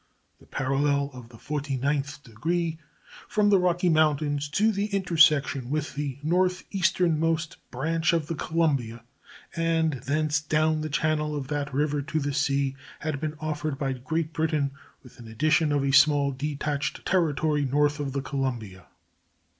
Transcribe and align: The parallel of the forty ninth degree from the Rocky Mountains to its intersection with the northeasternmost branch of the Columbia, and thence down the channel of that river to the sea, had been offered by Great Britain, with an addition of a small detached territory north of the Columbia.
The 0.39 0.47
parallel 0.47 1.11
of 1.13 1.29
the 1.29 1.37
forty 1.37 1.77
ninth 1.77 2.23
degree 2.23 2.79
from 3.27 3.51
the 3.51 3.59
Rocky 3.59 3.87
Mountains 3.87 4.49
to 4.49 4.69
its 4.69 4.91
intersection 4.95 5.69
with 5.69 5.93
the 5.93 6.17
northeasternmost 6.25 7.57
branch 7.69 8.11
of 8.11 8.25
the 8.25 8.33
Columbia, 8.33 9.03
and 9.55 9.93
thence 9.93 10.41
down 10.41 10.81
the 10.81 10.89
channel 10.89 11.35
of 11.35 11.49
that 11.49 11.71
river 11.71 12.01
to 12.01 12.19
the 12.19 12.33
sea, 12.33 12.75
had 13.01 13.19
been 13.21 13.35
offered 13.39 13.77
by 13.77 13.93
Great 13.93 14.33
Britain, 14.33 14.71
with 15.03 15.19
an 15.19 15.27
addition 15.27 15.71
of 15.71 15.83
a 15.83 15.91
small 15.93 16.31
detached 16.31 17.05
territory 17.05 17.63
north 17.63 17.99
of 17.99 18.11
the 18.13 18.23
Columbia. 18.23 18.87